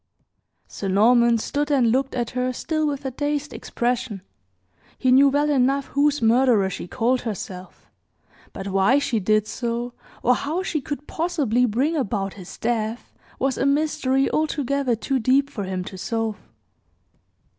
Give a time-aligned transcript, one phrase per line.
[0.67, 4.23] Sir Norman stood and looked at her still with a dazed expression.
[4.97, 7.87] He knew well enough whose murderer she called herself;
[8.51, 9.93] but why she did so,
[10.23, 15.51] or how she could possibly bring about his death, was a mystery altogether too deep
[15.51, 16.49] for him to solve.